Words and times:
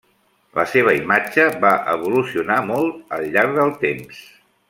La 0.59 0.63
seva 0.69 0.93
imatge 0.99 1.45
va 1.65 1.73
evolucionar 1.93 2.59
molt 2.71 3.15
al 3.19 3.29
llarg 3.37 3.55
del 3.61 3.77
temps. 3.87 4.27